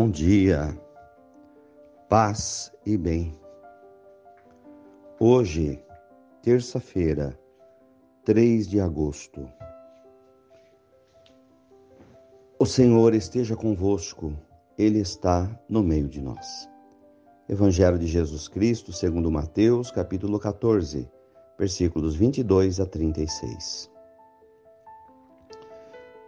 [0.00, 0.80] Bom dia,
[2.08, 3.36] paz e bem.
[5.18, 5.82] Hoje,
[6.40, 7.36] terça-feira,
[8.24, 9.50] 3 de agosto.
[12.60, 14.32] O Senhor esteja convosco,
[14.78, 16.70] Ele está no meio de nós.
[17.48, 21.10] Evangelho de Jesus Cristo, segundo Mateus, capítulo 14,
[21.58, 23.90] versículos 22 a 36.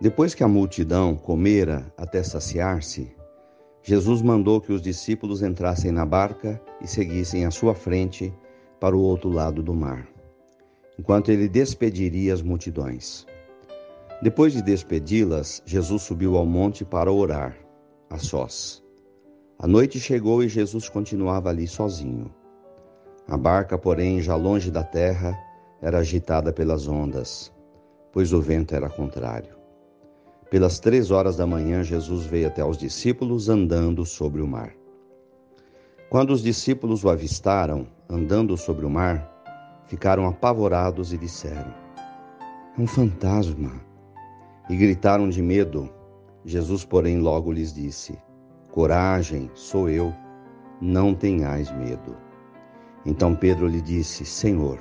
[0.00, 3.19] Depois que a multidão comera até saciar-se,
[3.82, 8.32] Jesus mandou que os discípulos entrassem na barca e seguissem à sua frente
[8.78, 10.06] para o outro lado do mar,
[10.98, 13.26] enquanto ele despediria as multidões.
[14.22, 17.56] Depois de despedi-las, Jesus subiu ao monte para orar,
[18.10, 18.82] a sós.
[19.58, 22.34] A noite chegou e Jesus continuava ali sozinho.
[23.26, 25.38] A barca, porém, já longe da terra,
[25.80, 27.52] era agitada pelas ondas,
[28.12, 29.59] pois o vento era contrário.
[30.50, 34.74] Pelas três horas da manhã, Jesus veio até os discípulos andando sobre o mar.
[36.10, 39.30] Quando os discípulos o avistaram, andando sobre o mar,
[39.86, 41.72] ficaram apavorados e disseram:
[42.76, 43.80] É um fantasma!
[44.68, 45.88] E gritaram de medo.
[46.44, 48.18] Jesus, porém, logo lhes disse:
[48.72, 50.12] Coragem, sou eu,
[50.80, 52.16] não tenhais medo.
[53.06, 54.80] Então Pedro lhe disse: Senhor,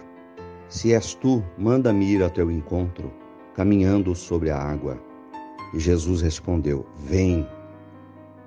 [0.68, 3.14] se és tu, manda-me ir a teu encontro,
[3.54, 5.09] caminhando sobre a água.
[5.74, 7.48] E Jesus respondeu: Vem.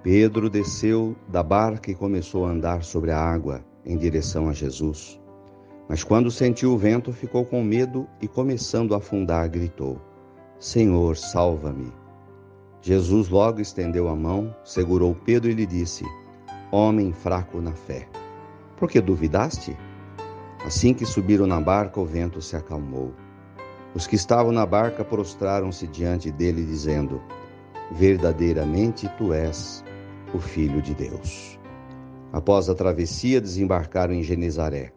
[0.03, 5.21] Pedro desceu da barca e começou a andar sobre a água em direção a Jesus.
[5.89, 10.01] Mas quando sentiu o vento, ficou com medo e, começando a afundar, gritou:
[10.59, 11.93] Senhor, salva-me.
[12.81, 16.05] Jesus logo estendeu a mão, segurou Pedro e lhe disse:
[16.73, 18.09] Homem fraco na fé,
[18.77, 19.77] por que duvidaste?
[20.65, 23.13] Assim que subiram na barca, o vento se acalmou.
[23.95, 27.21] Os que estavam na barca prostraram-se diante dele, dizendo:
[27.91, 29.85] Verdadeiramente tu és
[30.33, 31.59] o Filho de Deus.
[32.33, 34.93] Após a travessia, desembarcaram em Genezaré.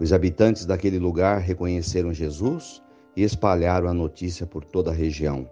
[0.00, 2.82] Os habitantes daquele lugar reconheceram Jesus
[3.14, 5.46] e espalharam a notícia por toda a região.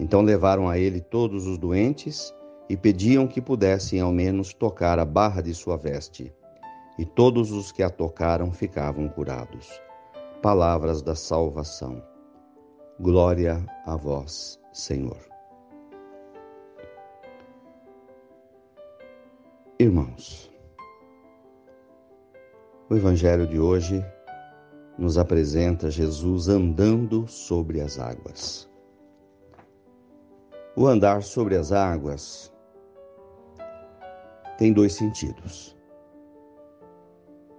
[0.00, 2.34] Então levaram a ele todos os doentes
[2.68, 6.34] e pediam que pudessem ao menos tocar a barra de sua veste.
[6.98, 9.85] E todos os que a tocaram ficavam curados
[10.46, 12.00] palavras da salvação.
[13.00, 15.18] Glória a vós, Senhor.
[19.76, 20.48] Irmãos,
[22.88, 24.00] o Evangelho de hoje
[24.96, 28.70] nos apresenta Jesus andando sobre as águas.
[30.76, 32.54] O andar sobre as águas
[34.58, 35.76] tem dois sentidos.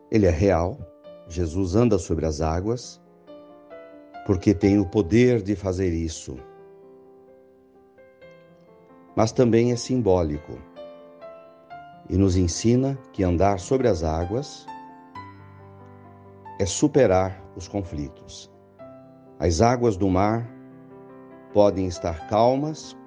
[0.09, 0.77] Ele é real,
[1.27, 3.01] Jesus anda sobre as águas
[4.25, 6.37] porque tem o poder de fazer isso.
[9.15, 10.59] Mas também é simbólico
[12.09, 14.65] e nos ensina que andar sobre as águas
[16.59, 18.51] é superar os conflitos.
[19.39, 20.45] As águas do mar
[21.53, 22.97] podem estar calmas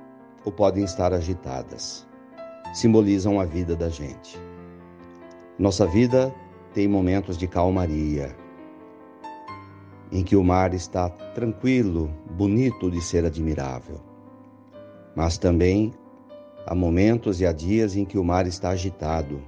[0.45, 2.07] ou podem estar agitadas.
[2.73, 4.39] Simbolizam a vida da gente.
[5.59, 6.35] Nossa vida
[6.73, 8.37] tem momentos de calmaria,
[10.13, 14.01] em que o mar está tranquilo, bonito de ser admirável.
[15.15, 15.93] Mas também
[16.67, 19.43] há momentos e há dias em que o mar está agitado,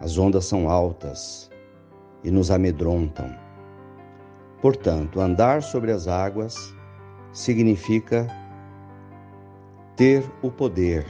[0.00, 1.50] as ondas são altas
[2.22, 3.34] e nos amedrontam.
[4.60, 6.74] Portanto, andar sobre as águas
[7.32, 8.26] significa
[9.96, 11.06] ter o poder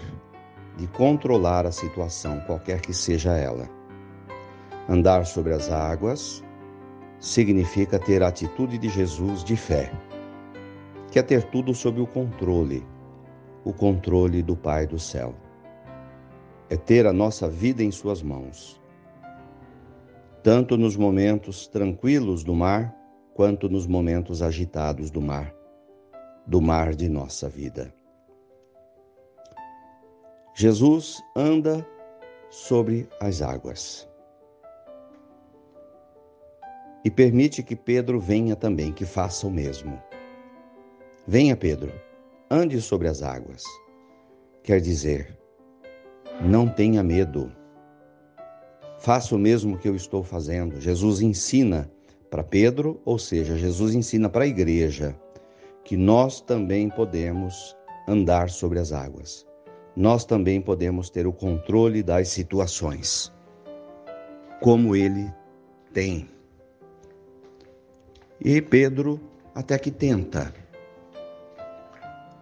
[0.77, 3.69] de controlar a situação, qualquer que seja ela.
[4.87, 6.45] Andar sobre as águas
[7.19, 9.91] significa ter a atitude de Jesus de fé,
[11.11, 12.87] que é ter tudo sob o controle,
[13.65, 15.35] o controle do Pai do céu.
[16.69, 18.79] É ter a nossa vida em Suas mãos,
[20.43, 22.95] tanto nos momentos tranquilos do mar,
[23.33, 25.51] quanto nos momentos agitados do mar,
[26.47, 27.93] do mar de nossa vida.
[30.55, 31.85] Jesus anda
[32.51, 34.07] sobre as águas
[37.05, 40.03] e permite que Pedro venha também, que faça o mesmo.
[41.27, 41.93] Venha, Pedro,
[42.51, 43.63] ande sobre as águas.
[44.63, 45.39] Quer dizer,
[46.41, 47.53] não tenha medo.
[48.99, 50.81] Faça o mesmo que eu estou fazendo.
[50.81, 51.91] Jesus ensina
[52.31, 55.15] para Pedro, ou seja, Jesus ensina para a igreja
[55.85, 57.77] que nós também podemos
[58.09, 59.47] andar sobre as águas.
[59.95, 63.33] Nós também podemos ter o controle das situações,
[64.61, 65.33] como ele
[65.93, 66.34] tem.
[68.41, 69.21] E Pedro
[69.55, 70.53] até que tenta,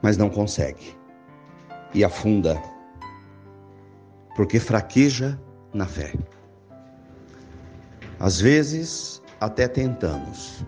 [0.02, 0.96] mas não consegue.
[1.94, 2.60] E afunda.
[4.34, 5.38] porque fraqueja
[5.74, 6.12] na fé.
[8.18, 10.64] Às vezes, até tentamos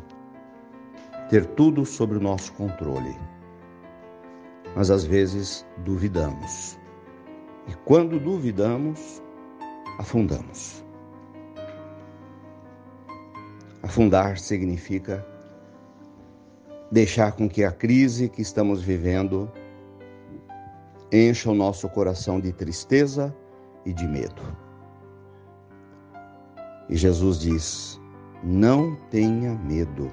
[1.31, 3.17] ter tudo sob o nosso controle,
[4.77, 6.79] mas às vezes duvidamos.
[7.67, 9.23] E quando duvidamos,
[9.99, 10.84] afundamos.
[13.95, 15.25] Afundar significa
[16.91, 19.49] deixar com que a crise que estamos vivendo
[21.13, 23.33] encha o nosso coração de tristeza
[23.87, 24.43] e de medo.
[26.89, 28.01] E Jesus diz:
[28.43, 30.11] Não tenha medo,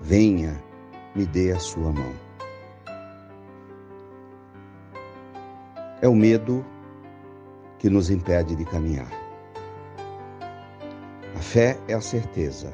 [0.00, 0.56] venha,
[1.14, 2.14] me dê a sua mão.
[6.00, 6.64] É o medo
[7.78, 9.25] que nos impede de caminhar.
[11.36, 12.72] A fé é a certeza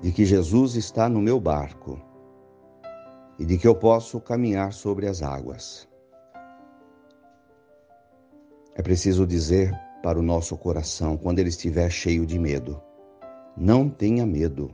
[0.00, 2.00] de que Jesus está no meu barco
[3.40, 5.88] e de que eu posso caminhar sobre as águas.
[8.76, 12.80] É preciso dizer para o nosso coração, quando ele estiver cheio de medo,
[13.56, 14.72] não tenha medo.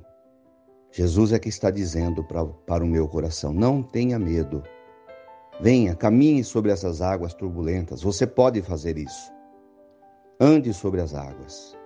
[0.90, 4.62] Jesus é que está dizendo para, para o meu coração: não tenha medo.
[5.62, 8.02] Venha, caminhe sobre essas águas turbulentas.
[8.02, 9.32] Você pode fazer isso.
[10.38, 11.80] Ande sobre as águas.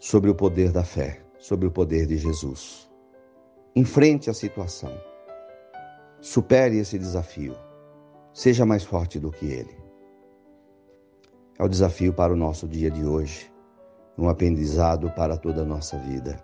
[0.00, 2.90] Sobre o poder da fé, sobre o poder de Jesus.
[3.76, 4.90] Enfrente a situação.
[6.22, 7.54] Supere esse desafio.
[8.32, 9.78] Seja mais forte do que ele.
[11.58, 13.52] É o desafio para o nosso dia de hoje,
[14.16, 16.42] um aprendizado para toda a nossa vida.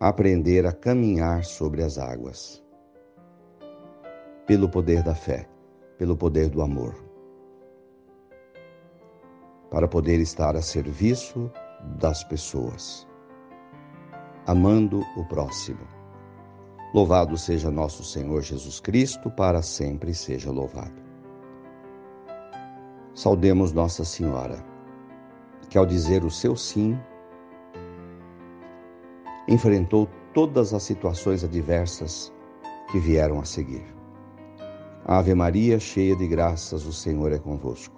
[0.00, 2.64] Aprender a caminhar sobre as águas
[4.46, 5.46] pelo poder da fé,
[5.98, 6.94] pelo poder do amor,
[9.70, 11.50] para poder estar a serviço
[11.98, 13.06] das pessoas,
[14.46, 15.86] amando o próximo.
[16.94, 21.02] Louvado seja nosso Senhor Jesus Cristo, para sempre seja louvado.
[23.14, 24.64] Saudemos Nossa Senhora,
[25.68, 26.98] que ao dizer o seu sim,
[29.46, 32.32] enfrentou todas as situações adversas
[32.90, 33.84] que vieram a seguir.
[35.04, 37.97] Ave Maria, cheia de graças, o Senhor é convosco.